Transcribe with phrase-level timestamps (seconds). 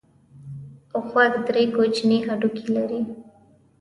[1.07, 3.01] غوږ درې کوچني هډوکي لري.